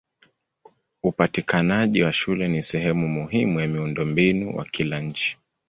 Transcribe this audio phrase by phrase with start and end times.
[1.03, 5.37] Upatikanaji wa shule ni sehemu muhimu ya miundombinu wa kila nchi.